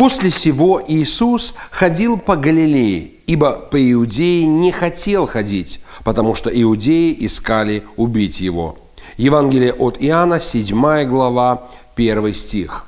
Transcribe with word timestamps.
После 0.00 0.30
сего 0.30 0.82
Иисус 0.88 1.52
ходил 1.70 2.16
по 2.16 2.34
Галилее, 2.34 3.10
ибо 3.26 3.52
по 3.52 3.76
Иудее 3.92 4.46
не 4.46 4.72
хотел 4.72 5.26
ходить, 5.26 5.80
потому 6.04 6.34
что 6.34 6.48
иудеи 6.48 7.14
искали 7.20 7.82
убить 7.98 8.40
его. 8.40 8.78
Евангелие 9.18 9.74
от 9.74 9.98
Иоанна, 10.00 10.40
7 10.40 11.04
глава, 11.04 11.68
1 11.96 12.32
стих. 12.32 12.86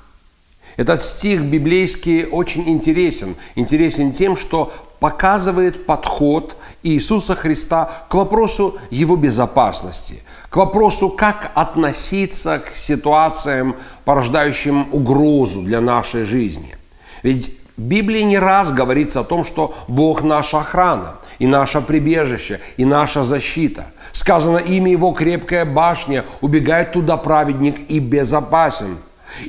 Этот 0.78 1.02
стих 1.02 1.42
библейский 1.42 2.24
очень 2.24 2.66
интересен. 2.66 3.36
Интересен 3.56 4.12
тем, 4.12 4.34
что 4.34 4.72
показывает 4.98 5.84
подход 5.84 6.56
Иисуса 6.82 7.34
Христа 7.34 8.06
к 8.08 8.14
вопросу 8.14 8.78
его 8.90 9.16
безопасности, 9.16 10.22
к 10.48 10.56
вопросу, 10.56 11.10
как 11.10 11.52
относиться 11.54 12.58
к 12.58 12.74
ситуациям, 12.74 13.76
порождающим 14.06 14.88
угрозу 14.92 15.60
для 15.60 15.82
нашей 15.82 16.24
жизни– 16.24 16.74
ведь 17.22 17.50
в 17.76 17.82
Библии 17.82 18.20
не 18.20 18.38
раз 18.38 18.70
говорится 18.70 19.20
о 19.20 19.24
том, 19.24 19.44
что 19.44 19.74
Бог 19.88 20.22
наша 20.22 20.58
охрана, 20.58 21.16
и 21.38 21.46
наше 21.46 21.80
прибежище, 21.80 22.60
и 22.76 22.84
наша 22.84 23.24
защита. 23.24 23.86
Сказано, 24.12 24.58
имя 24.58 24.92
Его 24.92 25.12
крепкая 25.12 25.64
башня, 25.64 26.24
убегает 26.42 26.92
туда 26.92 27.16
праведник 27.16 27.90
и 27.90 27.98
безопасен. 27.98 28.98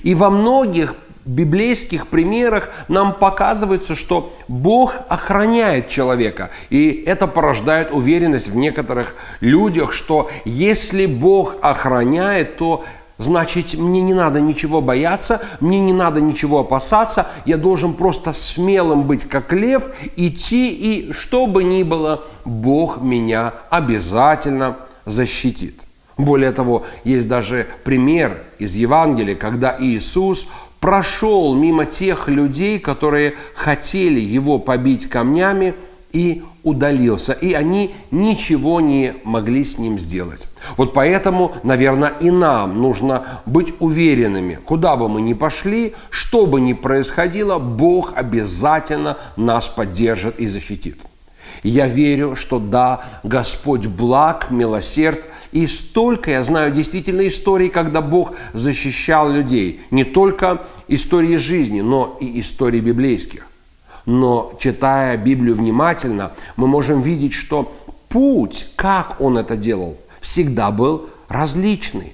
И 0.04 0.16
во 0.16 0.30
многих 0.30 0.96
библейских 1.26 2.08
примерах 2.08 2.70
нам 2.88 3.14
показывается, 3.14 3.96
что 3.96 4.34
Бог 4.48 4.94
охраняет 5.10 5.90
человека. 5.90 6.50
И 6.70 7.04
это 7.06 7.28
порождает 7.28 7.92
уверенность 7.92 8.50
в 8.50 8.56
некоторых 8.56 9.16
людях, 9.40 9.94
что 9.94 10.30
если 10.46 11.06
Бог 11.06 11.58
охраняет, 11.62 12.58
то 12.58 12.84
Значит, 13.24 13.76
мне 13.76 14.02
не 14.02 14.14
надо 14.14 14.42
ничего 14.42 14.82
бояться, 14.82 15.42
мне 15.62 15.80
не 15.80 15.94
надо 15.94 16.20
ничего 16.20 16.60
опасаться, 16.60 17.28
я 17.46 17.56
должен 17.56 17.94
просто 17.94 18.34
смелым 18.34 19.04
быть, 19.04 19.24
как 19.24 19.54
лев, 19.54 19.86
идти, 20.18 20.72
и 20.72 21.14
что 21.14 21.48
бы 21.48 21.64
ни 21.64 21.84
было, 21.84 22.26
Бог 22.44 23.02
меня 23.02 23.54
обязательно 23.70 24.76
защитит. 25.06 25.80
Более 26.18 26.52
того, 26.52 26.84
есть 27.06 27.30
даже 27.30 27.66
пример 27.86 28.44
из 28.60 28.76
Евангелия, 28.76 29.36
когда 29.36 29.76
Иисус 29.80 30.48
прошел 30.82 31.56
мимо 31.56 31.86
тех 31.86 32.28
людей, 32.28 32.78
которые 32.78 33.36
хотели 33.56 34.20
его 34.20 34.60
побить 34.60 35.08
камнями, 35.08 35.76
и 36.14 36.44
удалился, 36.64 37.34
и 37.34 37.54
они 37.54 37.94
ничего 38.12 38.80
не 38.80 39.16
могли 39.24 39.64
с 39.64 39.78
ним 39.78 40.00
сделать. 40.00 40.48
Вот 40.78 40.94
поэтому, 40.94 41.54
наверное, 41.64 42.14
и 42.22 42.32
нам 42.32 42.82
нужно 42.82 43.42
быть 43.46 43.74
уверенными, 43.80 44.60
куда 44.64 44.96
бы 44.96 45.10
мы 45.10 45.22
ни 45.22 45.34
пошли, 45.34 45.94
что 46.10 46.46
бы 46.46 46.62
ни 46.62 46.74
происходило, 46.74 47.60
Бог 47.60 48.14
обязательно 48.16 49.18
нас 49.36 49.68
поддержит 49.68 50.40
и 50.40 50.46
защитит. 50.46 50.98
Я 51.64 51.88
верю, 51.88 52.36
что 52.36 52.60
да, 52.60 53.04
Господь 53.24 53.88
благ, 53.88 54.52
милосерд, 54.52 55.26
и 55.52 55.68
столько, 55.68 56.32
я 56.32 56.44
знаю 56.44 56.72
действительно 56.72 57.28
истории, 57.28 57.70
когда 57.70 58.02
Бог 58.02 58.34
защищал 58.54 59.32
людей. 59.32 59.82
Не 59.92 60.04
только 60.04 60.64
истории 60.88 61.38
жизни, 61.38 61.82
но 61.82 62.18
и 62.20 62.40
истории 62.40 62.80
библейских. 62.80 63.46
Но 64.06 64.54
читая 64.60 65.18
Библию 65.18 65.56
внимательно, 65.56 66.32
мы 66.58 66.68
можем 66.68 67.02
видеть, 67.02 67.34
что 67.34 67.74
путь, 68.10 68.68
как 68.76 69.20
он 69.20 69.38
это 69.38 69.56
делал, 69.56 69.98
всегда 70.20 70.72
был 70.72 71.10
различный. 71.30 72.14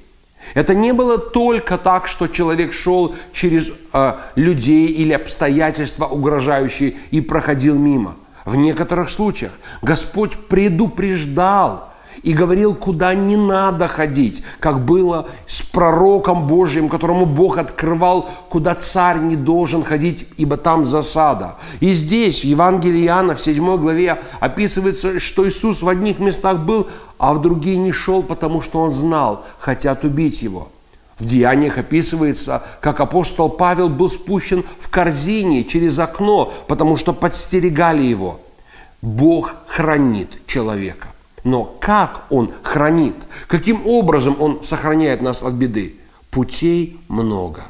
Это 0.54 0.74
не 0.74 0.94
было 0.94 1.18
только 1.18 1.78
так, 1.78 2.08
что 2.08 2.28
человек 2.28 2.74
шел 2.74 3.16
через 3.34 3.72
э, 3.94 4.14
людей 4.36 4.88
или 4.88 5.14
обстоятельства 5.14 6.06
угрожающие 6.06 6.96
и 7.12 7.22
проходил 7.22 7.76
мимо. 7.76 8.16
В 8.46 8.56
некоторых 8.56 9.10
случаях 9.10 9.52
Господь 9.82 10.38
предупреждал 10.48 11.89
и 12.24 12.34
говорил, 12.34 12.76
куда 12.76 13.14
не 13.14 13.38
надо 13.38 13.88
ходить, 13.88 14.44
как 14.60 14.86
было 14.86 15.28
с 15.48 15.62
пророком 15.62 16.48
Божьим, 16.48 16.90
которому 16.90 17.26
Бог 17.26 17.58
открывал, 17.58 18.30
куда 18.50 18.76
царь 18.76 19.20
не 19.20 19.36
должен 19.36 19.84
ходить, 19.84 20.28
ибо 20.38 20.58
там 20.58 20.86
засада. 20.86 21.56
И 21.80 21.92
здесь, 21.92 22.42
в 22.42 22.46
Евангелии 22.46 23.06
Иоанна, 23.06 23.36
в 23.36 23.42
7 23.42 23.78
главе, 23.78 24.20
описывается, 24.40 25.20
что 25.20 25.48
Иисус 25.48 25.82
в 25.82 25.90
одних 25.90 26.20
местах 26.20 26.60
был, 26.60 26.88
а 27.18 27.34
в 27.34 27.42
другие 27.42 27.78
не 27.78 27.92
шел, 27.92 28.24
потому 28.24 28.62
что 28.62 28.80
он 28.80 28.92
знал, 28.92 29.46
хотят 29.60 30.04
убить 30.04 30.42
его. 30.42 30.70
В 31.20 31.26
Деяниях 31.26 31.78
описывается, 31.78 32.64
как 32.80 33.02
апостол 33.02 33.50
Павел 33.50 33.90
был 33.90 34.08
спущен 34.08 34.64
в 34.80 34.90
корзине 34.90 35.66
через 35.66 36.00
окно, 36.00 36.54
потому 36.68 36.96
что 36.96 37.12
подстерегали 37.12 38.04
его. 38.04 38.40
Бог 39.02 39.54
хранит 39.68 40.46
человека. 40.46 41.08
Но 41.44 41.64
как 41.80 42.26
Он 42.30 42.52
хранит? 42.64 43.16
Каким 43.48 43.88
образом 43.88 44.36
Он 44.40 44.64
сохраняет 44.64 45.22
нас 45.22 45.44
от 45.44 45.54
беды? 45.54 45.96
Путей 46.32 47.00
много. 47.08 47.62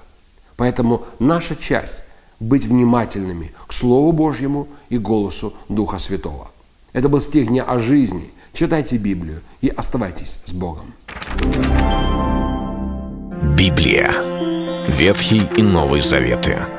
Поэтому 0.58 1.04
наша 1.20 1.56
часть– 1.56 2.04
быть 2.40 2.66
внимательными 2.66 3.52
к 3.68 3.74
Слову 3.74 4.12
Божьему 4.12 4.68
и 4.90 4.98
голосу 4.98 5.54
Духа 5.68 6.00
Святого. 6.00 6.50
Это 6.94 7.10
был 7.10 7.20
стих 7.20 7.48
дня 7.48 7.64
о 7.64 7.80
жизни. 7.80 8.32
Читайте 8.54 8.98
Библию 8.98 9.42
и 9.62 9.70
оставайтесь 9.70 10.40
с 10.46 10.54
Богом. 10.54 10.94
Библия. 13.56 14.12
Ветхий 14.88 15.44
и 15.56 15.62
Новый 15.62 16.02
Заветы. 16.02 16.79